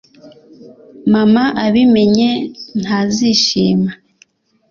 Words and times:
Mama 1.13 1.43
abimenye 1.65 2.29
ntazishima 2.81 3.91